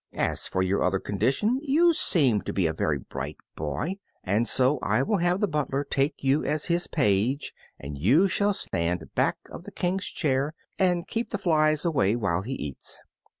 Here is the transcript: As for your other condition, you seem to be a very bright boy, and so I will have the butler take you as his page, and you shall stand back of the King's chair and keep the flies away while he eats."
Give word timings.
As 0.17 0.47
for 0.47 0.63
your 0.63 0.81
other 0.81 0.97
condition, 0.97 1.59
you 1.61 1.93
seem 1.93 2.41
to 2.41 2.53
be 2.53 2.65
a 2.65 2.73
very 2.73 2.97
bright 2.97 3.37
boy, 3.55 3.97
and 4.23 4.47
so 4.47 4.79
I 4.81 5.03
will 5.03 5.17
have 5.17 5.39
the 5.41 5.47
butler 5.47 5.83
take 5.83 6.23
you 6.23 6.43
as 6.43 6.65
his 6.65 6.87
page, 6.87 7.53
and 7.77 7.99
you 7.99 8.27
shall 8.27 8.55
stand 8.55 9.13
back 9.13 9.37
of 9.51 9.63
the 9.63 9.71
King's 9.71 10.07
chair 10.07 10.55
and 10.79 11.07
keep 11.07 11.29
the 11.29 11.37
flies 11.37 11.85
away 11.85 12.15
while 12.15 12.41
he 12.41 12.53
eats." 12.53 13.03